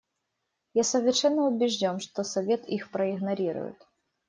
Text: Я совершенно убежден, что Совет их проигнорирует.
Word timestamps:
Я 0.73 0.83
совершенно 0.83 1.43
убежден, 1.45 1.99
что 1.99 2.23
Совет 2.23 2.67
их 2.67 2.89
проигнорирует. 2.89 3.77